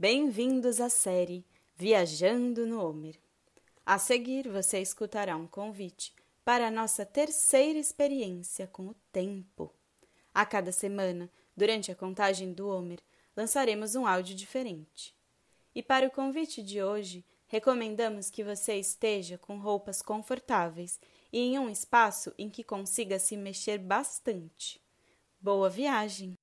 Bem-vindos 0.00 0.80
à 0.80 0.88
série 0.88 1.44
Viajando 1.76 2.66
no 2.66 2.82
Homer. 2.82 3.20
A 3.84 3.98
seguir, 3.98 4.48
você 4.48 4.80
escutará 4.80 5.36
um 5.36 5.46
convite 5.46 6.14
para 6.42 6.68
a 6.68 6.70
nossa 6.70 7.04
terceira 7.04 7.78
experiência 7.78 8.66
com 8.66 8.86
o 8.86 8.96
tempo. 9.12 9.70
A 10.32 10.46
cada 10.46 10.72
semana, 10.72 11.30
durante 11.54 11.92
a 11.92 11.94
contagem 11.94 12.50
do 12.50 12.66
Homer, 12.66 12.98
lançaremos 13.36 13.94
um 13.94 14.06
áudio 14.06 14.34
diferente. 14.34 15.14
E 15.74 15.82
para 15.82 16.06
o 16.06 16.10
convite 16.10 16.62
de 16.62 16.82
hoje, 16.82 17.22
recomendamos 17.46 18.30
que 18.30 18.42
você 18.42 18.76
esteja 18.76 19.36
com 19.36 19.58
roupas 19.58 20.00
confortáveis 20.00 20.98
e 21.30 21.40
em 21.40 21.58
um 21.58 21.68
espaço 21.68 22.32
em 22.38 22.48
que 22.48 22.64
consiga 22.64 23.18
se 23.18 23.36
mexer 23.36 23.76
bastante. 23.76 24.80
Boa 25.38 25.68
viagem! 25.68 26.38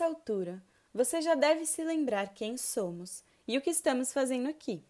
Essa 0.00 0.06
altura, 0.06 0.62
você 0.94 1.20
já 1.20 1.34
deve 1.34 1.66
se 1.66 1.84
lembrar 1.84 2.32
quem 2.32 2.56
somos 2.56 3.22
e 3.46 3.58
o 3.58 3.60
que 3.60 3.68
estamos 3.68 4.14
fazendo 4.14 4.48
aqui. 4.48 4.82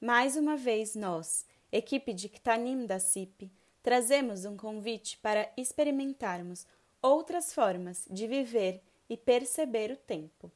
Mais 0.00 0.36
uma 0.36 0.56
vez, 0.56 0.94
nós, 0.94 1.44
equipe 1.72 2.12
de 2.12 2.28
Ktanim 2.28 2.86
da 2.86 3.00
CIP, 3.00 3.50
trazemos 3.82 4.44
um 4.44 4.56
convite 4.56 5.18
para 5.18 5.50
experimentarmos 5.56 6.64
outras 7.02 7.52
formas 7.52 8.06
de 8.08 8.28
viver 8.28 8.80
e 9.10 9.16
perceber 9.16 9.90
o 9.90 9.96
tempo. 9.96 10.52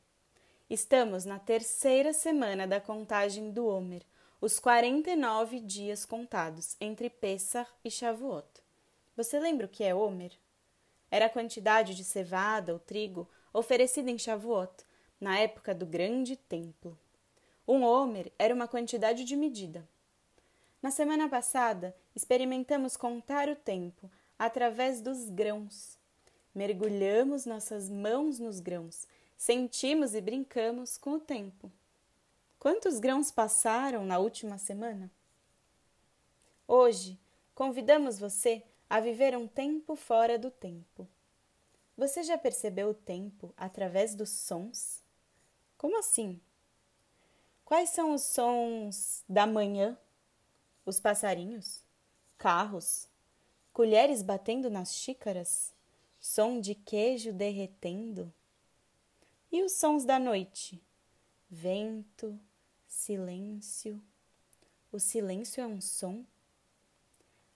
Estamos 0.71 1.25
na 1.25 1.41
terceira 1.41 2.12
semana 2.12 2.69
da 2.69 2.81
contagem 2.81 3.51
do 3.51 3.67
Homer, 3.67 4.05
os 4.41 4.61
49 4.61 5.59
dias 5.59 6.07
contados 6.07 6.77
entre 6.81 7.11
Pessah 7.11 7.67
e 7.85 7.91
Shavuot. 7.91 8.47
Você 9.17 9.41
lembra 9.41 9.67
o 9.67 9.69
que 9.69 9.83
é 9.83 9.93
Homer? 9.93 10.31
Era 11.11 11.27
a 11.27 11.31
quantidade 11.31 11.97
de 11.97 12.05
cevada 12.05 12.73
ou 12.73 12.79
trigo 12.79 13.29
oferecida 13.57 14.11
em 14.11 14.19
Shavuot, 14.19 14.85
na 15.19 15.39
época 15.39 15.75
do 15.75 15.87
grande 15.87 16.37
templo. 16.37 16.97
Um 17.67 17.83
Homer 17.83 18.31
era 18.39 18.55
uma 18.55 18.69
quantidade 18.69 19.25
de 19.25 19.35
medida. 19.35 19.89
Na 20.83 20.91
semana 20.91 21.27
passada, 21.27 21.97
experimentamos 22.15 22.99
contar 22.99 23.49
o 23.49 23.57
tempo 23.57 24.11
através 24.39 25.01
dos 25.01 25.31
grãos. 25.31 25.99
Mergulhamos 26.55 27.47
nossas 27.47 27.89
mãos 27.89 28.39
nos 28.39 28.61
grãos, 28.61 29.07
sentimos 29.39 30.15
e 30.15 30.21
brincamos 30.21 30.99
com 30.99 31.15
o 31.15 31.21
tempo. 31.21 31.73
Quantos 32.59 32.99
grãos 32.99 33.31
passaram 33.31 34.05
na 34.05 34.19
última 34.19 34.59
semana? 34.59 35.11
Hoje, 36.69 37.19
convidamos 37.55 38.19
você 38.19 38.62
a 38.89 39.01
viver 39.01 39.34
um 39.34 39.49
tempo 39.49 39.97
fora 39.97 40.39
do 40.39 40.51
tempo. 40.51 41.09
Você 41.97 42.23
já 42.23 42.37
percebeu 42.37 42.91
o 42.91 42.95
tempo 42.95 43.55
através 43.57 44.15
dos 44.15 44.29
sons? 44.29 45.03
Como 45.79 45.99
assim? 45.99 46.39
Quais 47.65 47.91
são 47.91 48.13
os 48.13 48.23
sons 48.23 49.25
da 49.27 49.47
manhã? 49.47 49.99
Os 50.85 51.01
passarinhos? 51.01 51.83
Carros? 52.37 53.09
Colheres 53.73 54.23
batendo 54.23 54.69
nas 54.69 54.95
xícaras? 54.95 55.73
Som 56.21 56.61
de 56.61 56.75
queijo 56.75 57.33
derretendo? 57.33 58.33
E 59.51 59.63
os 59.63 59.73
sons 59.73 60.05
da 60.05 60.19
noite? 60.19 60.83
Vento, 61.49 62.39
silêncio. 62.87 64.03
O 64.93 64.99
silêncio 64.99 65.62
é 65.62 65.67
um 65.67 65.81
som? 65.81 66.27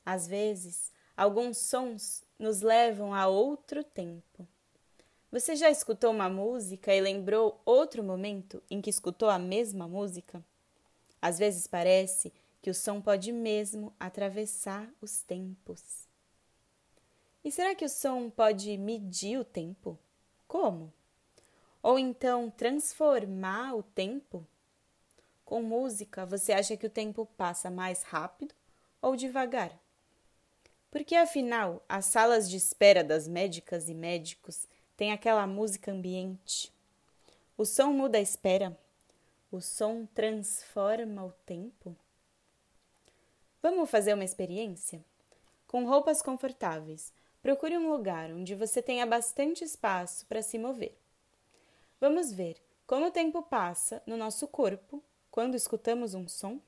Às 0.05 0.27
vezes, 0.27 0.91
Alguns 1.21 1.59
sons 1.59 2.25
nos 2.39 2.63
levam 2.63 3.13
a 3.13 3.27
outro 3.27 3.85
tempo. 3.85 4.49
Você 5.31 5.55
já 5.55 5.69
escutou 5.69 6.13
uma 6.13 6.31
música 6.31 6.95
e 6.95 6.99
lembrou 6.99 7.61
outro 7.63 8.03
momento 8.03 8.63
em 8.71 8.81
que 8.81 8.89
escutou 8.89 9.29
a 9.29 9.39
mesma 9.39 9.87
música? 9.87 10.43
Às 11.21 11.39
vezes 11.39 11.67
parece 11.67 12.33
que 12.63 12.71
o 12.71 12.75
som 12.75 13.03
pode 13.03 13.33
mesmo 13.33 13.93
atravessar 14.01 14.91
os 14.99 15.21
tempos. 15.21 16.09
E 17.45 17.53
será 17.53 17.75
que 17.75 17.85
o 17.85 17.91
som 17.91 18.31
pode 18.31 18.79
medir 18.79 19.39
o 19.39 19.45
tempo? 19.45 19.99
Como? 20.49 20.91
Ou 21.83 21.99
então 21.99 22.49
transformar 22.49 23.75
o 23.75 23.83
tempo? 23.83 24.47
Com 25.45 25.61
música, 25.63 26.25
você 26.25 26.55
acha 26.55 26.79
que 26.79 26.87
o 26.87 26.91
tempo 26.91 27.29
passa 27.37 27.71
mais 27.71 28.05
rápido 28.05 28.55
ou 29.03 29.15
devagar? 29.15 29.79
Porque 30.91 31.15
afinal, 31.15 31.83
as 31.89 32.07
salas 32.07 32.51
de 32.51 32.57
espera 32.57 33.05
das 33.05 33.29
médicas 33.29 33.89
e 33.89 33.95
médicos 33.95 34.67
têm 34.97 35.13
aquela 35.13 35.47
música 35.47 35.93
ambiente. 35.93 36.73
O 37.57 37.65
som 37.65 37.93
muda 37.93 38.19
a 38.19 38.21
espera. 38.21 38.77
O 39.53 39.61
som 39.61 40.07
transforma 40.07 41.25
o 41.25 41.33
tempo. 41.47 41.97
Vamos 43.63 43.91
fazer 43.91 44.15
uma 44.15 44.25
experiência? 44.25 45.05
Com 45.67 45.85
roupas 45.85 46.23
confortáveis, 46.23 47.13
procure 47.43 47.77
um 47.77 47.91
lugar 47.91 48.31
onde 48.33 48.55
você 48.55 48.83
tenha 48.83 49.07
bastante 49.07 49.63
espaço 49.63 50.27
para 50.27 50.43
se 50.43 50.59
mover. 50.59 50.97
Vamos 52.01 52.33
ver 52.33 52.57
como 52.87 53.07
o 53.07 53.11
tempo 53.13 53.43
passa 53.43 54.03
no 54.05 54.17
nosso 54.17 54.49
corpo 54.49 55.01
quando 55.31 55.55
escutamos 55.55 56.15
um 56.15 56.27
som? 56.27 56.61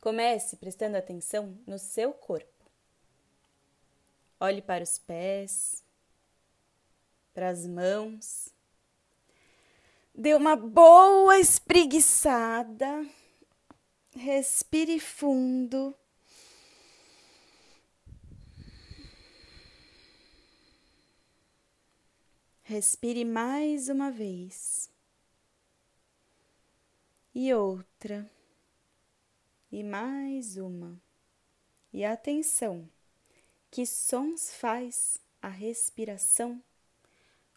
Comece 0.00 0.56
prestando 0.56 0.96
atenção 0.96 1.56
no 1.66 1.78
seu 1.78 2.12
corpo. 2.12 2.53
Olhe 4.44 4.60
para 4.60 4.84
os 4.84 4.98
pés, 4.98 5.82
para 7.32 7.48
as 7.48 7.66
mãos. 7.66 8.50
Dê 10.14 10.34
uma 10.34 10.54
boa 10.54 11.38
espreguiçada. 11.38 13.08
Respire 14.14 15.00
fundo. 15.00 15.96
Respire 22.64 23.24
mais 23.24 23.88
uma 23.88 24.10
vez. 24.10 24.90
E 27.34 27.54
outra. 27.54 28.30
E 29.72 29.82
mais 29.82 30.58
uma. 30.58 31.00
E 31.90 32.04
atenção. 32.04 32.86
Que 33.74 33.84
sons 33.84 34.54
faz 34.54 35.18
a 35.42 35.48
respiração? 35.48 36.62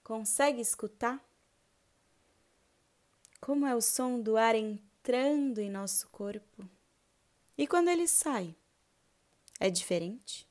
Consegue 0.04 0.60
escutar? 0.60 1.24
Como 3.40 3.68
é 3.68 3.76
o 3.76 3.82
som 3.82 4.20
do 4.20 4.36
ar 4.36 4.56
entrando 4.56 5.60
em 5.60 5.70
nosso 5.70 6.08
corpo? 6.08 6.68
E 7.56 7.68
quando 7.68 7.90
ele 7.90 8.08
sai? 8.08 8.56
É 9.60 9.70
diferente? 9.70 10.48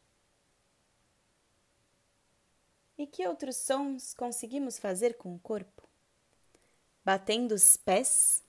E 2.96 3.04
que 3.04 3.26
outros 3.26 3.56
sons 3.56 4.14
conseguimos 4.14 4.78
fazer 4.78 5.14
com 5.14 5.34
o 5.34 5.40
corpo? 5.40 5.82
Batendo 7.04 7.56
os 7.56 7.76
pés? 7.76 8.40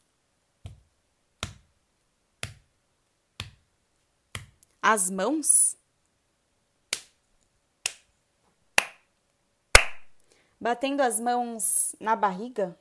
As 4.80 5.10
mãos? 5.10 5.76
Batendo 10.60 11.02
as 11.02 11.20
mãos 11.20 11.96
na 12.00 12.16
barriga. 12.16 12.78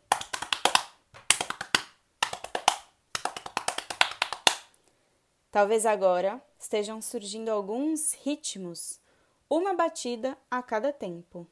Talvez 5.51 5.87
agora 5.87 6.43
estejam 6.59 7.01
surgindo 7.01 7.51
alguns 7.51 8.13
ritmos, 8.13 9.01
uma 9.49 9.75
batida 9.75 10.37
a 10.51 10.63
cada 10.63 10.93
tempo. 10.93 11.47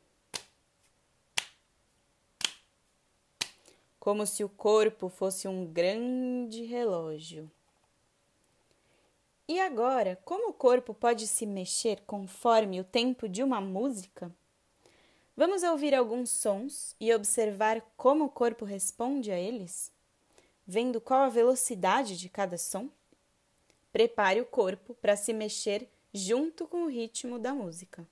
Como 3.99 4.27
se 4.27 4.45
o 4.45 4.49
corpo 4.49 5.09
fosse 5.09 5.49
um 5.49 5.65
grande 5.65 6.65
relógio. 6.65 7.51
E 9.49 9.59
agora, 9.61 10.19
como 10.25 10.51
o 10.51 10.55
corpo 10.55 10.93
pode 10.93 11.27
se 11.27 11.47
mexer 11.47 12.03
conforme 12.07 12.81
o 12.81 12.85
tempo 12.85 13.27
de 13.29 13.43
uma 13.43 13.61
música? 13.61 14.31
Vamos 15.37 15.65
ouvir 15.65 15.97
alguns 15.97 16.31
sons 16.31 16.95
e 17.01 17.13
observar 17.13 17.83
como 17.97 18.27
o 18.27 18.29
corpo 18.29 18.65
responde 18.65 19.33
a 19.33 19.39
eles? 19.39 19.93
Vendo 20.65 21.01
qual 21.01 21.23
a 21.23 21.29
velocidade 21.29 22.17
de 22.17 22.29
cada 22.29 22.57
som? 22.57 22.89
Prepare 23.93 24.41
o 24.41 24.47
corpo 24.47 24.95
para 24.95 25.17
se 25.17 25.33
mexer 25.33 25.89
junto 26.13 26.69
com 26.69 26.85
o 26.85 26.89
ritmo 26.89 27.37
da 27.37 27.53
música. 27.53 28.07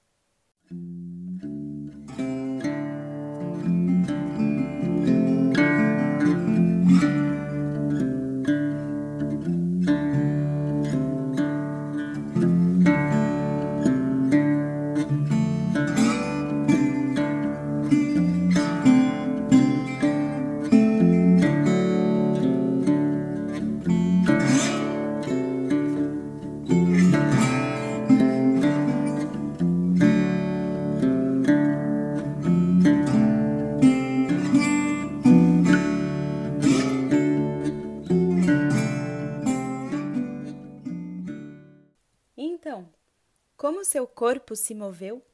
Seu 43.85 44.09
corpo 44.09 44.57
se 44.57 44.75
moveu? 44.75 45.25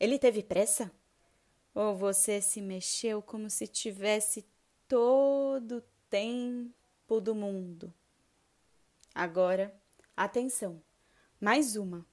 Ele 0.00 0.18
teve 0.18 0.42
pressa? 0.42 0.90
Ou 1.72 1.96
você 1.96 2.42
se 2.42 2.60
mexeu 2.60 3.22
como 3.22 3.48
se 3.48 3.64
tivesse 3.68 4.44
todo 4.88 5.76
o 5.76 5.84
tempo 6.10 7.20
do 7.20 7.32
mundo? 7.32 7.94
Agora, 9.14 9.72
atenção, 10.16 10.82
mais 11.40 11.76
uma. 11.76 12.04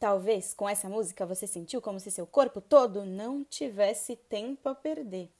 Talvez 0.00 0.54
com 0.54 0.66
essa 0.66 0.88
música 0.88 1.26
você 1.26 1.46
sentiu 1.46 1.82
como 1.82 2.00
se 2.00 2.10
seu 2.10 2.26
corpo 2.26 2.58
todo 2.58 3.04
não 3.04 3.44
tivesse 3.44 4.16
tempo 4.16 4.66
a 4.70 4.74
perder. 4.74 5.30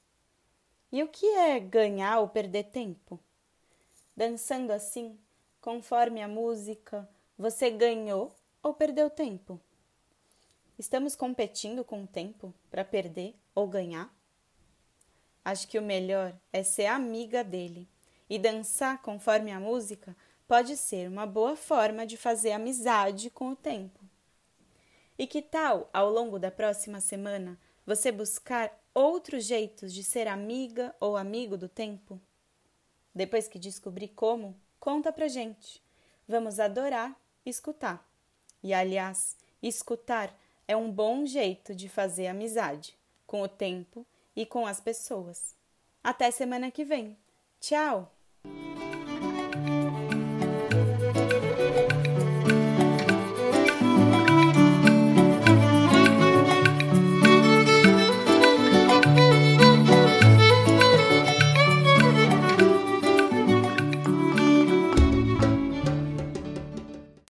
E 0.93 1.03
o 1.03 1.09
que 1.09 1.25
é 1.27 1.59
ganhar 1.59 2.19
ou 2.21 2.29
perder 2.29 2.65
tempo? 2.65 3.19
Dançando 4.15 4.71
assim, 4.71 5.19
conforme 5.62 6.21
a 6.21 6.29
música, 6.29 7.09
você 7.39 7.71
ganhou 7.71 8.37
ou 8.62 8.75
perdeu 8.75 9.09
tempo? 9.09 9.59
Estamos 10.79 11.17
competindo 11.17 11.83
com 11.83 12.03
o 12.03 12.06
tempo 12.06 12.53
para 12.71 12.85
perder 12.85 13.35
ou 13.55 13.67
ganhar? 13.67 14.15
Acho 15.43 15.67
que 15.69 15.79
o 15.79 15.83
melhor 15.83 16.37
é 16.53 16.63
ser 16.63 16.85
amiga 16.85 17.43
dele 17.43 17.89
e 18.29 18.39
dançar 18.39 19.01
conforme 19.01 19.53
a 19.53 19.59
música 19.59 20.15
pode 20.47 20.77
ser 20.77 21.09
uma 21.09 21.25
boa 21.25 21.56
forma 21.56 22.05
de 22.06 22.19
fazer 22.19 22.53
amizade 22.53 23.31
com 23.31 23.53
o 23.53 23.56
tempo. 23.56 24.00
E 25.20 25.26
que 25.26 25.43
tal, 25.43 25.90
ao 25.93 26.11
longo 26.11 26.38
da 26.38 26.50
próxima 26.50 26.99
semana, 26.99 27.61
você 27.84 28.11
buscar 28.11 28.72
outros 28.94 29.44
jeitos 29.44 29.93
de 29.93 30.02
ser 30.02 30.26
amiga 30.26 30.96
ou 30.99 31.14
amigo 31.14 31.58
do 31.58 31.69
tempo? 31.69 32.19
Depois 33.14 33.46
que 33.46 33.58
descobrir 33.58 34.08
como, 34.08 34.56
conta 34.78 35.12
pra 35.12 35.28
gente. 35.28 35.82
Vamos 36.26 36.58
adorar 36.58 37.14
escutar. 37.44 38.02
E 38.62 38.72
aliás, 38.72 39.37
escutar 39.62 40.34
é 40.67 40.75
um 40.75 40.90
bom 40.90 41.26
jeito 41.26 41.75
de 41.75 41.87
fazer 41.87 42.26
amizade 42.26 42.96
com 43.26 43.43
o 43.43 43.49
tempo 43.49 44.06
e 44.34 44.46
com 44.46 44.67
as 44.67 44.81
pessoas. 44.81 45.55
Até 46.02 46.31
semana 46.31 46.70
que 46.70 46.82
vem. 46.82 47.14
Tchau! 47.61 48.11